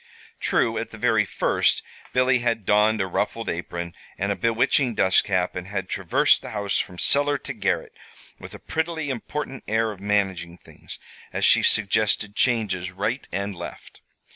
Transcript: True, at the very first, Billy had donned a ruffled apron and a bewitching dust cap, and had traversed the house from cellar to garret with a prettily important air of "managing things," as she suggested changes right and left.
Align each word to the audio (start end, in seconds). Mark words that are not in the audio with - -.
True, 0.39 0.79
at 0.79 0.89
the 0.89 0.97
very 0.97 1.25
first, 1.25 1.83
Billy 2.11 2.39
had 2.39 2.65
donned 2.65 2.99
a 3.01 3.05
ruffled 3.05 3.49
apron 3.51 3.93
and 4.17 4.31
a 4.31 4.35
bewitching 4.35 4.95
dust 4.95 5.23
cap, 5.23 5.55
and 5.55 5.67
had 5.67 5.87
traversed 5.89 6.41
the 6.41 6.49
house 6.49 6.79
from 6.79 6.97
cellar 6.97 7.37
to 7.37 7.53
garret 7.53 7.93
with 8.39 8.55
a 8.55 8.59
prettily 8.65 9.11
important 9.11 9.63
air 9.67 9.91
of 9.91 9.99
"managing 9.99 10.57
things," 10.57 10.97
as 11.31 11.45
she 11.45 11.61
suggested 11.61 12.35
changes 12.35 12.89
right 12.89 13.27
and 13.31 13.53
left. 13.53 14.01